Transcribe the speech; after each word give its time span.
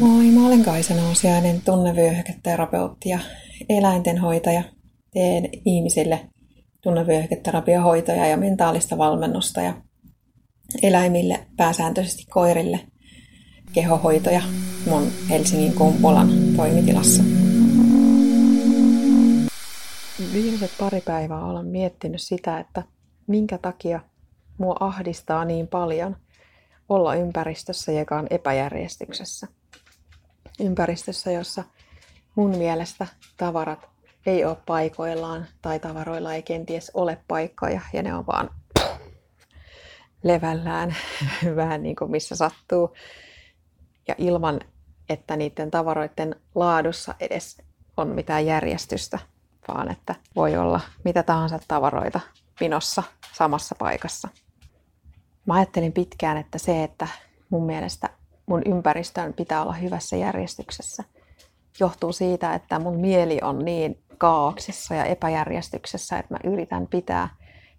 Moi, 0.00 0.30
mä 0.30 0.46
olen 0.46 0.62
Kaisa 0.64 0.94
Nousiainen, 0.94 1.62
tunnevyöhyketerapeutti 1.64 3.08
ja 3.08 3.18
eläintenhoitaja. 3.68 4.62
Teen 5.12 5.48
ihmisille 5.64 6.20
tunnevyöhyketerapiohoitoja 6.82 8.26
ja 8.26 8.36
mentaalista 8.36 8.98
valmennusta 8.98 9.60
ja 9.60 9.74
eläimille, 10.82 11.46
pääsääntöisesti 11.56 12.24
koirille, 12.30 12.80
kehohoitoja 13.72 14.42
mun 14.90 15.02
Helsingin 15.30 15.72
Kumpulan 15.72 16.28
toimitilassa. 16.56 17.22
Viimeiset 20.32 20.70
pari 20.78 21.00
päivää 21.00 21.44
olen 21.44 21.66
miettinyt 21.66 22.20
sitä, 22.22 22.58
että 22.58 22.82
minkä 23.26 23.58
takia 23.58 24.00
mua 24.58 24.76
ahdistaa 24.80 25.44
niin 25.44 25.68
paljon 25.68 26.16
olla 26.88 27.14
ympäristössä, 27.14 27.92
joka 27.92 28.18
on 28.18 28.26
epäjärjestyksessä. 28.30 29.46
Ympäristössä, 30.60 31.30
jossa 31.30 31.64
mun 32.34 32.56
mielestä 32.58 33.06
tavarat 33.36 33.88
ei 34.26 34.44
ole 34.44 34.56
paikoillaan 34.66 35.46
tai 35.62 35.80
tavaroilla 35.80 36.34
ei 36.34 36.42
kenties 36.42 36.90
ole 36.94 37.18
paikkoja 37.28 37.80
ja 37.92 38.02
ne 38.02 38.14
on 38.14 38.26
vaan 38.26 38.50
levällään 40.22 40.96
vähän 41.56 41.82
niin 41.82 41.96
kuin 41.96 42.10
missä 42.10 42.36
sattuu. 42.36 42.94
Ja 44.08 44.14
ilman, 44.18 44.60
että 45.08 45.36
niiden 45.36 45.70
tavaroiden 45.70 46.36
laadussa 46.54 47.14
edes 47.20 47.62
on 47.96 48.08
mitään 48.08 48.46
järjestystä, 48.46 49.18
vaan 49.68 49.90
että 49.90 50.14
voi 50.36 50.56
olla 50.56 50.80
mitä 51.04 51.22
tahansa 51.22 51.58
tavaroita 51.68 52.20
pinossa 52.58 53.02
samassa 53.32 53.74
paikassa. 53.78 54.28
Mä 55.46 55.54
ajattelin 55.54 55.92
pitkään, 55.92 56.36
että 56.36 56.58
se, 56.58 56.84
että 56.84 57.08
mun 57.50 57.66
mielestä 57.66 58.10
mun 58.46 58.62
ympäristön 58.66 59.34
pitää 59.34 59.62
olla 59.62 59.72
hyvässä 59.72 60.16
järjestyksessä, 60.16 61.04
johtuu 61.80 62.12
siitä, 62.12 62.54
että 62.54 62.78
mun 62.78 63.00
mieli 63.00 63.38
on 63.42 63.64
niin 63.64 63.98
kaauksessa 64.18 64.94
ja 64.94 65.04
epäjärjestyksessä, 65.04 66.18
että 66.18 66.34
mä 66.34 66.52
yritän 66.52 66.86
pitää 66.86 67.28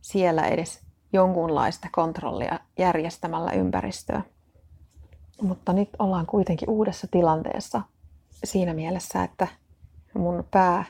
siellä 0.02 0.48
edes 0.48 0.82
jonkunlaista 1.14 1.88
kontrollia 1.92 2.60
järjestämällä 2.78 3.52
ympäristöä. 3.52 4.22
Mutta 5.42 5.74
nyt 5.74 5.90
ollaan 6.00 6.26
kuitenkin 6.26 6.70
uudessa 6.70 7.08
tilanteessa 7.12 7.82
siinä 8.44 8.74
mielessä, 8.74 9.24
että 9.24 9.48
mun 10.14 10.48
pää 10.52 10.86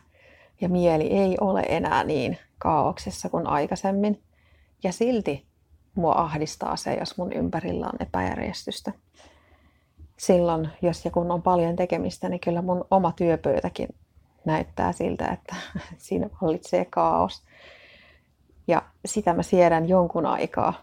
ja 0.62 0.70
mieli 0.70 1.08
ei 1.08 1.38
ole 1.42 1.64
enää 1.68 2.04
niin 2.04 2.38
kaauksessa 2.58 3.30
kuin 3.30 3.48
aikaisemmin. 3.48 4.24
Ja 4.84 4.92
silti 4.92 5.47
mua 5.98 6.14
ahdistaa 6.16 6.76
se, 6.76 6.94
jos 6.94 7.18
mun 7.18 7.34
ympärillä 7.34 7.86
on 7.86 8.08
epäjärjestystä. 8.08 8.92
Silloin, 10.18 10.70
jos 10.82 11.06
ja 11.06 11.12
kun 11.12 11.32
on 11.32 11.42
paljon 11.42 11.76
tekemistä, 11.76 12.30
niin 12.30 12.40
kyllä 12.40 12.62
mun 12.62 12.86
oma 12.92 13.12
työpöytäkin 13.12 13.88
näyttää 14.46 14.92
siltä, 14.92 15.28
että 15.28 15.56
siinä 15.98 16.30
vallitsee 16.42 16.86
kaos. 16.86 17.44
Ja 18.68 18.82
sitä 19.06 19.34
mä 19.34 19.44
siedän 19.44 19.90
jonkun 19.90 20.26
aikaa. 20.26 20.74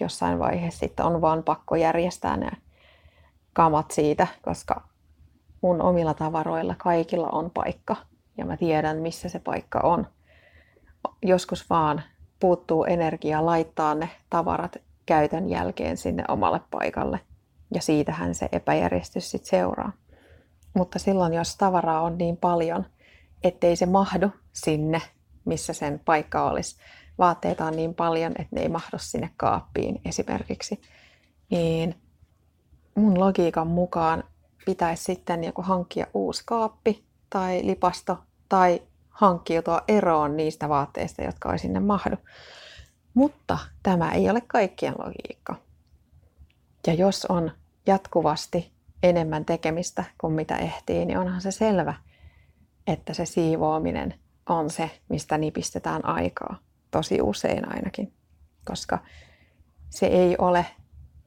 Jossain 0.00 0.38
vaiheessa 0.38 0.80
sitten 0.80 1.06
on 1.06 1.20
vaan 1.20 1.42
pakko 1.42 1.76
järjestää 1.76 2.36
ne 2.36 2.50
kamat 3.52 3.90
siitä, 3.90 4.26
koska 4.42 4.82
mun 5.60 5.82
omilla 5.82 6.14
tavaroilla 6.14 6.74
kaikilla 6.78 7.28
on 7.28 7.50
paikka. 7.50 7.96
Ja 8.36 8.44
mä 8.44 8.56
tiedän, 8.56 8.96
missä 8.96 9.28
se 9.28 9.38
paikka 9.38 9.80
on. 9.82 10.06
Joskus 11.22 11.70
vaan 11.70 12.02
puuttuu 12.40 12.84
energia 12.84 13.46
laittaa 13.46 13.94
ne 13.94 14.10
tavarat 14.30 14.76
käytön 15.06 15.48
jälkeen 15.48 15.96
sinne 15.96 16.24
omalle 16.28 16.60
paikalle. 16.70 17.20
Ja 17.74 17.82
siitähän 17.82 18.34
se 18.34 18.48
epäjärjestys 18.52 19.30
sitten 19.30 19.50
seuraa. 19.50 19.92
Mutta 20.74 20.98
silloin, 20.98 21.34
jos 21.34 21.56
tavaraa 21.56 22.00
on 22.00 22.18
niin 22.18 22.36
paljon, 22.36 22.86
ettei 23.44 23.76
se 23.76 23.86
mahdu 23.86 24.30
sinne, 24.52 25.02
missä 25.44 25.72
sen 25.72 26.00
paikka 26.04 26.50
olisi, 26.50 26.76
vaatteita 27.18 27.64
on 27.64 27.76
niin 27.76 27.94
paljon, 27.94 28.32
että 28.32 28.56
ne 28.56 28.62
ei 28.62 28.68
mahdu 28.68 28.98
sinne 28.98 29.30
kaappiin 29.36 30.00
esimerkiksi, 30.04 30.80
niin 31.50 31.94
mun 32.94 33.20
logiikan 33.20 33.66
mukaan 33.66 34.24
pitäisi 34.66 35.04
sitten 35.04 35.44
joku 35.44 35.62
hankkia 35.62 36.06
uusi 36.14 36.42
kaappi 36.46 37.04
tai 37.30 37.60
lipasto 37.64 38.18
tai 38.48 38.82
hankkiutua 39.10 39.82
eroon 39.88 40.36
niistä 40.36 40.68
vaatteista, 40.68 41.22
jotka 41.22 41.52
ei 41.52 41.58
sinne 41.58 41.80
mahdu. 41.80 42.16
Mutta 43.14 43.58
tämä 43.82 44.12
ei 44.12 44.30
ole 44.30 44.40
kaikkien 44.40 44.94
logiikka. 44.98 45.56
Ja 46.86 46.94
jos 46.94 47.24
on 47.24 47.50
jatkuvasti 47.86 48.72
enemmän 49.02 49.44
tekemistä 49.44 50.04
kuin 50.20 50.32
mitä 50.32 50.56
ehtii, 50.56 51.04
niin 51.04 51.18
onhan 51.18 51.40
se 51.40 51.50
selvä, 51.50 51.94
että 52.86 53.14
se 53.14 53.26
siivoaminen 53.26 54.14
on 54.48 54.70
se, 54.70 54.90
mistä 55.08 55.38
nipistetään 55.38 56.04
aikaa. 56.04 56.58
Tosi 56.90 57.20
usein 57.22 57.74
ainakin. 57.74 58.12
Koska 58.64 58.98
se 59.90 60.06
ei 60.06 60.36
ole 60.38 60.66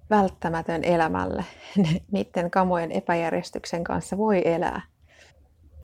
välttämätön 0.10 0.84
elämälle. 0.84 1.46
Niiden 2.12 2.52
kamojen 2.52 2.92
epäjärjestyksen 2.92 3.84
kanssa 3.84 4.18
voi 4.18 4.42
elää. 4.46 4.82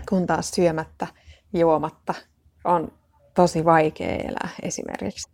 Kun 0.10 0.28
taas 0.28 0.52
syömättä, 0.52 1.08
juomatta 1.54 2.14
on 2.64 2.92
tosi 3.34 3.66
vaikea 3.66 4.16
elää 4.16 4.50
esimerkiksi. 4.62 5.32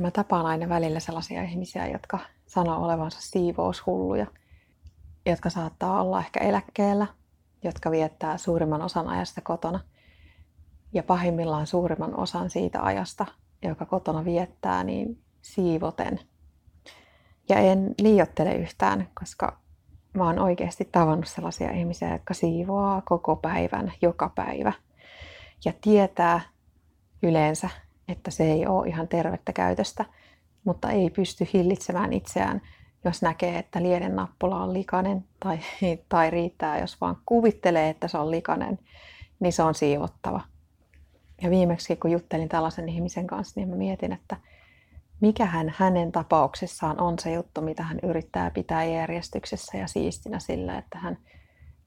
Mä 0.00 0.10
tapaan 0.10 0.46
aina 0.46 0.68
välillä 0.68 1.00
sellaisia 1.00 1.42
ihmisiä, 1.42 1.86
jotka 1.86 2.18
sanoo 2.46 2.84
olevansa 2.84 3.18
siivoushulluja– 3.20 4.26
jotka 5.26 5.50
saattaa 5.50 6.02
olla 6.02 6.18
ehkä 6.18 6.40
eläkkeellä, 6.40 7.06
jotka 7.64 7.90
viettää 7.90 8.38
suurimman 8.38 8.82
osan 8.82 9.08
ajasta 9.08 9.40
kotona. 9.40 9.80
Ja 10.92 11.02
pahimmillaan 11.02 11.66
suurimman 11.66 12.18
osan 12.18 12.50
siitä 12.50 12.82
ajasta, 12.82 13.26
joka 13.62 13.86
kotona 13.86 14.24
viettää, 14.24 14.84
niin 14.84 15.22
siivoten. 15.42 16.20
Ja 17.48 17.58
en 17.58 17.94
liiottele 18.02 18.54
yhtään, 18.54 19.08
koska 19.20 19.58
mä 20.14 20.24
oon 20.24 20.38
oikeasti 20.38 20.88
tavannut 20.92 21.28
sellaisia 21.28 21.70
ihmisiä, 21.70 22.12
jotka 22.12 22.34
siivoaa 22.34 23.02
koko 23.02 23.36
päivän, 23.36 23.92
joka 24.02 24.32
päivä. 24.34 24.72
Ja 25.64 25.72
tietää 25.80 26.40
yleensä, 27.22 27.70
että 28.08 28.30
se 28.30 28.52
ei 28.52 28.66
ole 28.66 28.88
ihan 28.88 29.08
tervettä 29.08 29.52
käytöstä, 29.52 30.04
mutta 30.64 30.90
ei 30.90 31.10
pysty 31.10 31.48
hillitsemään 31.52 32.12
itseään 32.12 32.60
jos 33.06 33.22
näkee, 33.22 33.58
että 33.58 33.82
lieden 33.82 34.16
nappula 34.16 34.62
on 34.62 34.72
likainen 34.72 35.24
tai, 35.40 35.58
tai 36.08 36.30
riittää, 36.30 36.80
jos 36.80 37.00
vaan 37.00 37.16
kuvittelee, 37.26 37.88
että 37.88 38.08
se 38.08 38.18
on 38.18 38.30
likainen, 38.30 38.78
niin 39.40 39.52
se 39.52 39.62
on 39.62 39.74
siivottava. 39.74 40.40
Ja 41.42 41.50
viimeksi, 41.50 41.96
kun 41.96 42.10
juttelin 42.10 42.48
tällaisen 42.48 42.88
ihmisen 42.88 43.26
kanssa, 43.26 43.60
niin 43.60 43.68
mä 43.68 43.76
mietin, 43.76 44.12
että 44.12 44.36
mikähän 45.20 45.74
hänen 45.76 46.12
tapauksessaan 46.12 47.00
on 47.00 47.18
se 47.18 47.32
juttu, 47.32 47.60
mitä 47.60 47.82
hän 47.82 47.98
yrittää 48.02 48.50
pitää 48.50 48.84
järjestyksessä 48.84 49.78
ja 49.78 49.86
siistinä 49.86 50.38
sillä, 50.38 50.78
että 50.78 50.98
hän 50.98 51.18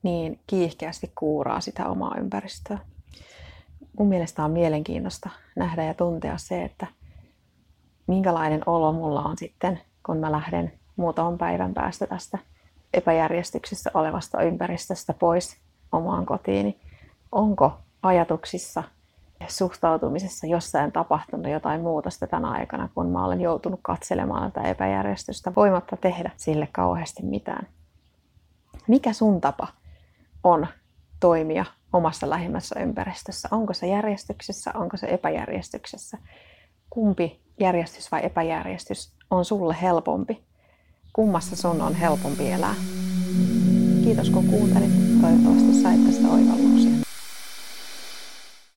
niin 0.02 0.40
kiihkeästi 0.46 1.12
kuuraa 1.18 1.60
sitä 1.60 1.88
omaa 1.88 2.14
ympäristöä. 2.18 2.78
Mun 3.98 4.08
mielestä 4.08 4.44
on 4.44 4.50
mielenkiintoista 4.50 5.30
nähdä 5.56 5.84
ja 5.84 5.94
tuntea 5.94 6.38
se, 6.38 6.64
että 6.64 6.86
minkälainen 8.06 8.62
olo 8.66 8.92
mulla 8.92 9.22
on 9.22 9.38
sitten, 9.38 9.80
kun 10.06 10.16
mä 10.16 10.32
lähden 10.32 10.72
muutaman 10.96 11.38
päivän 11.38 11.74
päästä 11.74 12.06
tästä 12.06 12.38
epäjärjestyksessä 12.94 13.90
olevasta 13.94 14.42
ympäristöstä 14.42 15.14
pois 15.14 15.56
omaan 15.92 16.26
kotiini. 16.26 16.80
Onko 17.32 17.72
ajatuksissa 18.02 18.82
ja 19.40 19.46
suhtautumisessa 19.48 20.46
jossain 20.46 20.92
tapahtunut 20.92 21.52
jotain 21.52 21.80
muutosta 21.80 22.26
tänä 22.26 22.50
aikana, 22.50 22.88
kun 22.94 23.10
mä 23.10 23.24
olen 23.24 23.40
joutunut 23.40 23.80
katselemaan 23.82 24.52
tätä 24.52 24.68
epäjärjestystä 24.68 25.52
voimatta 25.56 25.96
tehdä 25.96 26.30
sille 26.36 26.68
kauheasti 26.72 27.22
mitään. 27.22 27.66
Mikä 28.88 29.12
sun 29.12 29.40
tapa 29.40 29.68
on 30.44 30.66
toimia 31.20 31.64
omassa 31.92 32.30
lähimmässä 32.30 32.80
ympäristössä? 32.80 33.48
Onko 33.50 33.74
se 33.74 33.86
järjestyksessä, 33.86 34.70
onko 34.74 34.96
se 34.96 35.06
epäjärjestyksessä? 35.06 36.18
Kumpi 36.90 37.40
järjestys 37.60 38.12
vai 38.12 38.24
epäjärjestys 38.24 39.12
on 39.30 39.44
sulle 39.44 39.76
helpompi? 39.82 40.50
kummassa 41.12 41.56
sun 41.56 41.80
on 41.80 41.94
helpompi 41.94 42.50
elää. 42.50 42.74
Kiitos 44.04 44.30
kun 44.30 44.46
kuuntelit. 44.46 44.90
Toivottavasti 45.20 45.82
sait 45.82 46.06
tästä 46.06 46.28
oivalluksia. 46.28 47.09